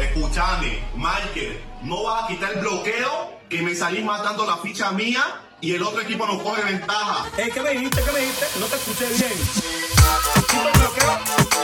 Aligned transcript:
escúchame, 0.00 0.82
Michael, 0.94 1.60
no 1.82 2.04
vas 2.04 2.24
a 2.24 2.26
quitar 2.28 2.52
el 2.52 2.60
bloqueo 2.60 3.38
que 3.48 3.62
me 3.62 3.74
salís 3.74 4.04
matando 4.04 4.46
la 4.46 4.56
ficha 4.58 4.90
mía 4.92 5.22
y 5.60 5.74
el 5.74 5.82
otro 5.82 6.00
equipo 6.00 6.26
nos 6.26 6.42
coge 6.42 6.62
ventaja. 6.62 7.26
Eh, 7.38 7.50
¿Qué 7.52 7.60
me 7.60 7.70
dijiste? 7.70 8.02
¿Qué 8.02 8.12
me 8.12 8.20
dijiste? 8.20 8.46
No 8.58 8.66
te 8.66 8.76
escuché 8.76 9.06
bien. 9.06 9.32
Quita 10.48 10.70
el 10.72 10.80
bloqueo. 10.80 11.63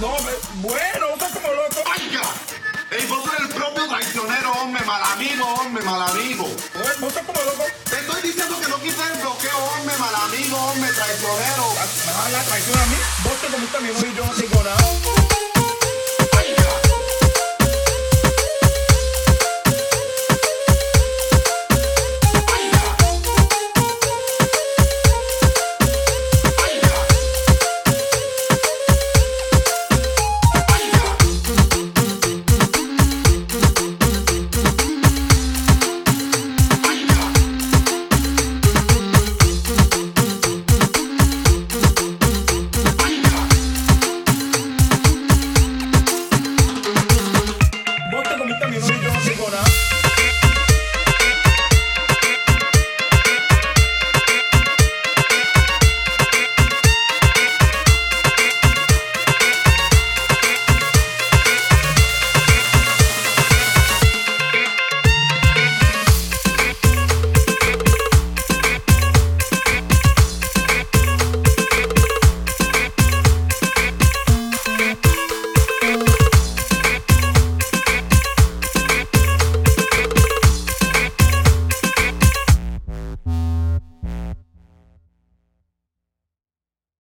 No, 0.00 0.08
me- 0.20 0.68
bueno, 0.68 1.06
estás 1.14 1.32
como 1.32 1.48
loco. 1.52 1.82
Vaya. 1.84 2.22
Ey, 2.90 3.04
vos 3.06 3.24
sos 3.24 3.40
el 3.40 3.48
propio 3.48 3.88
traicionero, 3.88 4.52
hombre, 4.52 4.84
mal 4.84 5.02
amigo, 5.12 5.44
hombre, 5.46 5.82
mal 5.84 6.02
amigo. 6.10 6.44
Oye, 6.44 6.92
Vos 7.00 7.08
estás 7.08 7.26
como 7.26 7.42
loco. 7.42 7.64
Te 7.90 7.96
estoy 7.98 8.22
diciendo 8.22 8.60
que 8.60 8.68
no 8.68 8.78
quites 8.80 8.98
el 9.12 9.18
bloqueo, 9.20 9.58
hombre, 9.76 9.96
mal 9.98 10.14
amigo, 10.14 10.56
hombre, 10.56 10.92
traicionero. 10.92 11.66
Me 12.06 12.12
vas 12.12 12.26
a 12.26 12.30
dar 12.30 12.44
traición 12.44 12.78
a 12.78 12.86
mí. 12.86 12.96
Vos 13.24 13.40
te 13.40 13.46
comiste 13.48 13.76
a 13.76 13.80
mi 13.80 13.88
y 13.88 14.14
yo 14.14 14.24
no 14.26 14.32
tengo 14.32 14.62
nada. 14.62 15.25